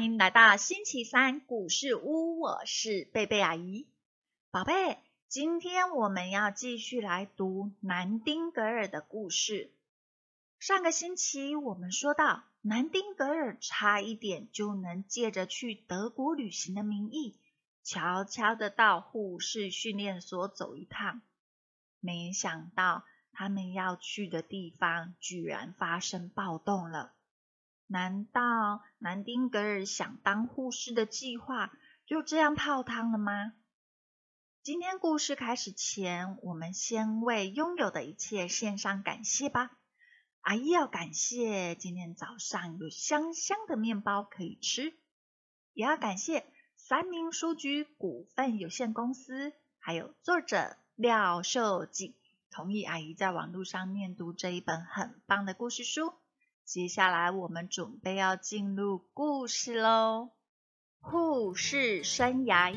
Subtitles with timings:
[0.00, 3.86] 欢迎来到星期三故事屋，我是贝贝阿姨。
[4.50, 4.96] 宝贝，
[5.28, 9.74] 今天我们要继续来读南丁格尔的故事。
[10.58, 17.38] 上个星期我们说到，南丁格尔差一点就能借着去德国旅行的名义，
[17.82, 21.20] 悄悄的到护士训练所走一趟。
[22.00, 27.12] 没想到他们要去的地方居然发生暴动了。
[27.92, 31.72] 难道南丁格尔想当护士的计划
[32.06, 33.52] 就这样泡汤了吗？
[34.62, 39.72] 今天故事开始前，我们先为拥有的一切献上感谢吧。
[40.42, 44.94] 阿姨要感谢今天早上有香香的面包可以吃，
[45.72, 52.14] 也要感谢三明书局股份有限公司，还有作者廖秀景
[52.52, 56.14] 同意阿姨在网络上面读这一本很棒的故事书。
[56.70, 60.30] 接下来我们准备要进入故事喽。
[61.00, 62.76] 护士生涯，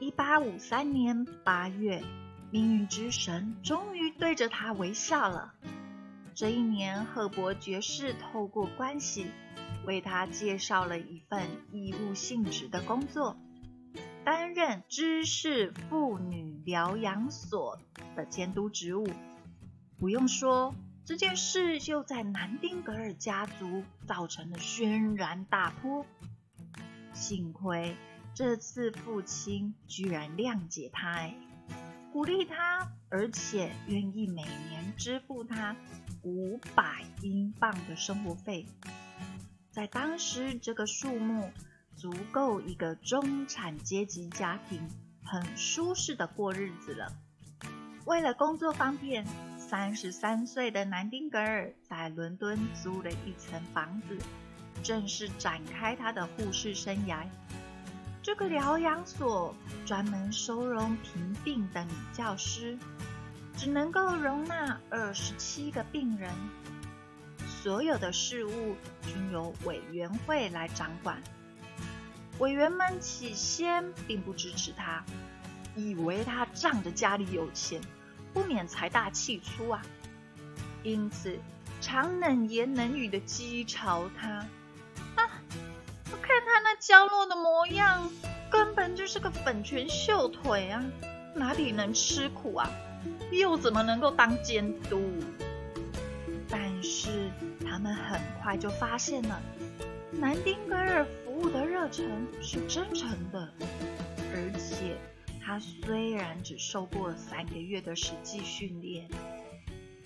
[0.00, 2.02] 一八五三年八月，
[2.50, 5.54] 命运之神终于对着他微笑了。
[6.34, 9.30] 这一年，赫伯爵士透过关系
[9.86, 13.36] 为他介绍了一份义务性质的工作，
[14.24, 17.78] 担任知识妇女疗养所
[18.16, 19.06] 的监督职务。
[20.00, 20.74] 不用说。
[21.04, 26.06] 这件事就在南丁格尔家族造成了轩然大波。
[27.12, 27.96] 幸亏
[28.34, 31.28] 这次父亲居然谅解他，
[32.12, 35.74] 鼓励他，而且愿意每年支付他
[36.22, 38.66] 五百英镑的生活费。
[39.72, 41.52] 在当时，这个数目
[41.96, 44.88] 足够一个中产阶级家庭
[45.24, 47.12] 很舒适的过日子了。
[48.06, 49.26] 为了工作方便。
[49.72, 54.18] 三十三岁的南丁格尔在伦敦租了一层房子，
[54.82, 57.24] 正式展开他的护士生涯。
[58.22, 59.56] 这个疗养所
[59.86, 62.76] 专门收容贫病的女教师，
[63.56, 66.30] 只能够容纳二十七个病人。
[67.62, 71.16] 所有的事务均由委员会来掌管。
[72.40, 75.02] 委员们起先并不支持他，
[75.74, 77.80] 以为他仗着家里有钱。
[78.32, 79.82] 不免财大气粗啊，
[80.82, 81.38] 因此
[81.80, 84.28] 常冷言冷语的讥嘲他。
[85.16, 85.28] 啊，
[86.10, 88.10] 我看他那娇弱的模样，
[88.50, 90.82] 根本就是个粉拳秀腿啊，
[91.34, 92.70] 哪里能吃苦啊？
[93.30, 95.02] 又怎么能够当监督？
[96.48, 97.30] 但是
[97.66, 99.40] 他们很快就发现了，
[100.10, 103.52] 南丁格尔服务的热忱是真诚的，
[104.34, 104.96] 而且。
[105.44, 109.08] 他虽然只受过三个月的实际训练，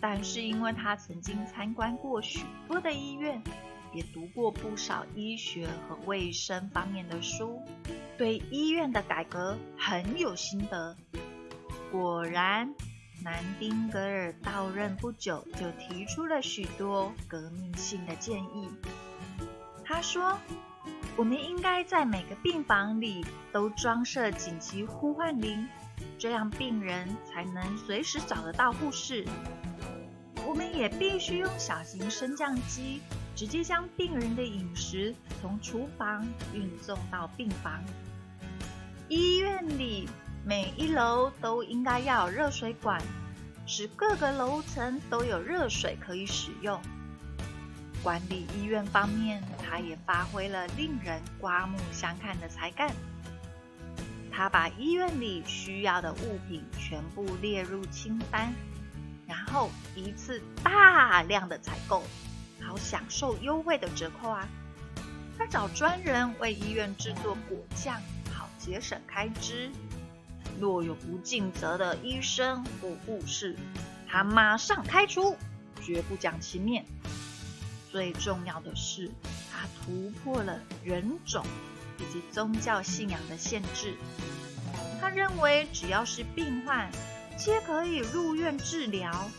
[0.00, 3.42] 但是因为他曾经参观过许多的医院，
[3.92, 7.60] 也读过不少医学和卫生方面的书，
[8.16, 10.96] 对医院的改革很有心得。
[11.92, 12.74] 果然，
[13.22, 18.68] 南丁格尔到任不久就提出了许多革命性的建议。
[19.84, 20.38] 他说。
[21.16, 25.66] 我们应该在每个病房里都装设紧急呼唤铃，
[26.18, 29.24] 这样病人才能随时找得到护士。
[30.46, 33.00] 我们也必须用小型升降机
[33.34, 37.82] 直接将病人的饮食从厨房运送到病房。
[39.08, 40.06] 医院里
[40.44, 43.00] 每一楼都应该要有热水管，
[43.66, 46.78] 使各个楼层都有热水可以使用。
[48.06, 52.94] 管理医院方面，他也发挥了令人刮目相看的才干。
[54.30, 58.54] 他把医院里需要的物品全部列入清单，
[59.26, 62.04] 然后一次大量的采购，
[62.60, 64.46] 好享受优惠的折扣啊！
[65.36, 68.00] 他找专人为医院制作果酱，
[68.32, 69.68] 好节省开支。
[70.60, 73.56] 若有不尽责的医生或护士，
[74.08, 75.36] 他马上开除，
[75.82, 76.86] 绝不讲情面。
[77.96, 79.10] 最重要的是，
[79.50, 81.42] 他突破了人种
[81.98, 83.94] 以及宗教信仰的限制。
[85.00, 86.90] 他认为，只要是病患，
[87.38, 89.30] 皆可以入院治疗，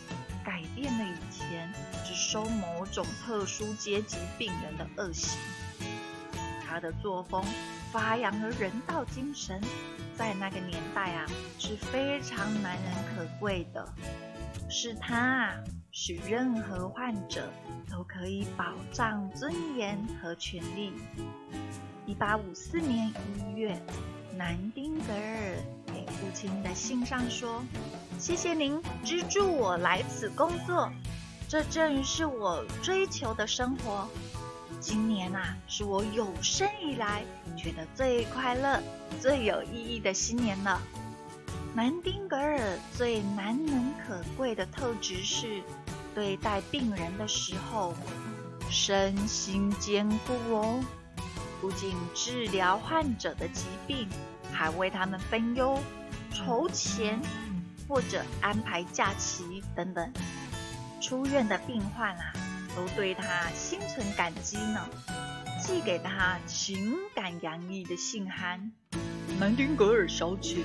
[0.43, 1.71] 改变了以前
[2.03, 5.37] 只收某种特殊阶级病人的恶习。
[6.67, 7.45] 他的作风
[7.91, 9.61] 发扬了人道精神，
[10.17, 11.27] 在那个年代啊，
[11.59, 13.87] 是非常难能可贵的。
[14.69, 15.53] 是他
[15.91, 17.51] 使任何患者
[17.89, 20.93] 都可以保障尊严和权利。
[22.05, 23.77] 一八五四年一月，
[24.35, 25.55] 南丁格尔
[25.93, 27.63] 给父亲的信上说
[28.19, 30.89] ：“谢谢您资助我来此工作，
[31.49, 34.07] 这正是我追求的生活。
[34.79, 37.23] 今年啊，是我有生以来
[37.57, 38.81] 觉得最快乐、
[39.19, 40.79] 最有意义的新年了。
[41.77, 42.57] 南丁格尔
[42.91, 45.61] 最难能可贵的特质是，
[46.15, 47.93] 对待病人的时候，
[48.67, 50.83] 身心兼顾哦。
[51.61, 54.09] 不仅治疗患者的疾病，
[54.51, 55.79] 还为他们分忧、
[56.33, 57.21] 筹钱
[57.87, 60.11] 或者安排假期等等。
[60.99, 62.33] 出院的病患啊，
[62.75, 64.83] 都对他心存感激呢，
[65.61, 68.71] 寄给他情感洋溢的信函。
[69.39, 70.63] 南丁格尔小姐，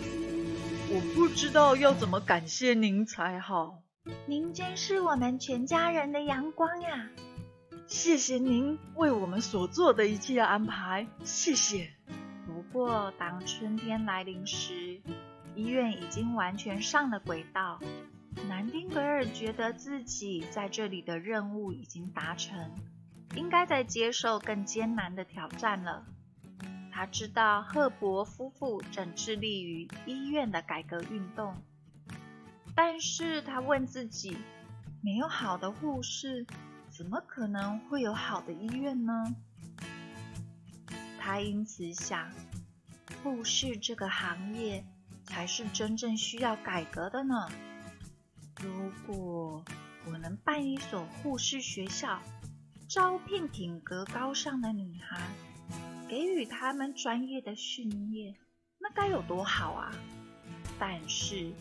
[0.94, 3.79] 我不知道要怎么感谢您才好。
[4.27, 7.09] 您真是我们全家人的阳光呀！
[7.87, 11.89] 谢谢您为我们所做的一切安排，谢谢。
[12.47, 15.00] 不过，当春天来临时，
[15.55, 17.81] 医院已经完全上了轨道。
[18.47, 22.71] 南丁格尔觉得自己在这里的任务已经达成，
[23.35, 26.05] 应该在接受更艰难的挑战了。
[26.94, 31.56] 他知道赫伯夫妇正致力于医院的改革运动，
[32.77, 34.37] 但是他问自己：
[35.03, 36.47] 没有好的护士，
[36.91, 39.35] 怎么可能会有好的医院呢？
[41.19, 42.31] 他因此想，
[43.23, 44.85] 护士这个行业
[45.25, 47.49] 才是真正需要改革的呢。
[48.61, 49.65] 如果
[50.05, 52.21] 我能办一所护士学校，
[52.87, 55.21] 招聘品格高尚的女孩，
[56.09, 58.37] 给予他们专业的训练，
[58.79, 59.93] 那该有多好啊！
[60.79, 61.53] 但是，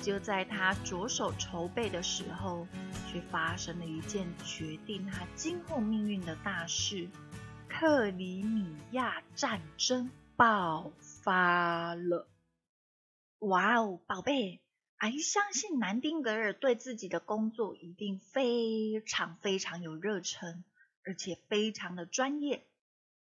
[0.00, 2.66] 就在他着手筹备的时候，
[3.10, 7.08] 却发生了一件决定他今后命运的大事——
[7.68, 12.28] 克里米亚战争爆发了！
[13.40, 14.60] 哇哦，宝贝！
[14.96, 20.62] 阿姨相信南丁格尔对自己的工作一定非常非常有热忱，
[21.04, 22.66] 而且非常的专业，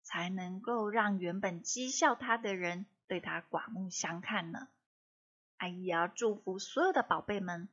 [0.05, 4.69] 才能够让原本讥笑他的人对他刮目相看呢。
[5.57, 7.69] 阿姨要祝福所有的宝贝们，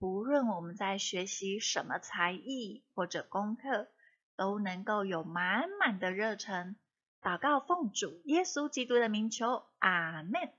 [0.00, 3.86] 不论我们在学习什么才艺或者功课，
[4.34, 6.74] 都能够有满满的热忱。
[7.22, 10.50] 祷告奉主耶稣基督的名求，阿门。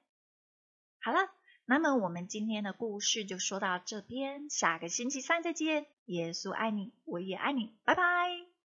[1.01, 1.30] 好了。
[1.63, 5.86] 那么我们今天的故事就说到这边，下个星期三再见。
[6.06, 8.40] 耶稣爱你，我也爱你，拜拜。